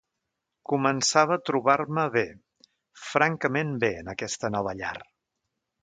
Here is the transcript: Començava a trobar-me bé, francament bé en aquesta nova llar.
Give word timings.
Començava 0.71 1.35
a 1.39 1.41
trobar-me 1.49 2.05
bé, 2.17 2.25
francament 3.11 3.79
bé 3.87 3.93
en 4.03 4.13
aquesta 4.17 4.53
nova 4.59 4.79
llar. 4.83 4.97